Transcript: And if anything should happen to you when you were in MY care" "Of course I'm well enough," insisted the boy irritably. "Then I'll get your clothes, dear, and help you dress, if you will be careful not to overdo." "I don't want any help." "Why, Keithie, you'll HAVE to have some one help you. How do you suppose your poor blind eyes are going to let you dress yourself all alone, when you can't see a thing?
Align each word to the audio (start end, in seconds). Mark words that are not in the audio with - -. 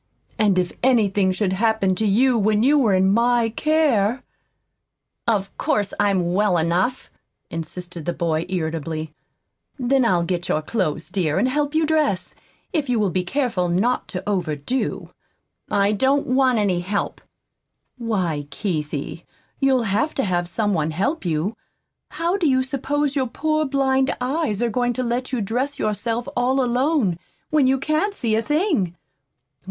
And 0.39 0.57
if 0.57 0.71
anything 0.81 1.31
should 1.31 1.53
happen 1.53 1.93
to 1.93 2.07
you 2.07 2.35
when 2.35 2.63
you 2.63 2.75
were 2.75 2.95
in 2.95 3.11
MY 3.13 3.49
care" 3.49 4.23
"Of 5.37 5.55
course 5.59 5.93
I'm 5.99 6.33
well 6.33 6.57
enough," 6.57 7.11
insisted 7.51 8.05
the 8.05 8.11
boy 8.13 8.47
irritably. 8.49 9.13
"Then 9.77 10.03
I'll 10.03 10.23
get 10.23 10.49
your 10.49 10.63
clothes, 10.63 11.09
dear, 11.09 11.37
and 11.37 11.47
help 11.47 11.75
you 11.75 11.85
dress, 11.85 12.33
if 12.73 12.89
you 12.89 12.99
will 12.99 13.11
be 13.11 13.23
careful 13.23 13.69
not 13.69 14.07
to 14.07 14.27
overdo." 14.27 15.07
"I 15.69 15.91
don't 15.91 16.25
want 16.25 16.57
any 16.57 16.79
help." 16.79 17.21
"Why, 17.99 18.47
Keithie, 18.49 19.23
you'll 19.59 19.83
HAVE 19.83 20.15
to 20.15 20.23
have 20.23 20.49
some 20.49 20.73
one 20.73 20.89
help 20.89 21.25
you. 21.25 21.55
How 22.09 22.37
do 22.37 22.49
you 22.49 22.63
suppose 22.63 23.15
your 23.15 23.27
poor 23.27 23.65
blind 23.65 24.15
eyes 24.19 24.63
are 24.63 24.71
going 24.71 24.93
to 24.93 25.03
let 25.03 25.31
you 25.31 25.41
dress 25.41 25.77
yourself 25.77 26.27
all 26.35 26.59
alone, 26.59 27.19
when 27.51 27.67
you 27.67 27.77
can't 27.77 28.15
see 28.15 28.33
a 28.33 28.41
thing? 28.41 28.95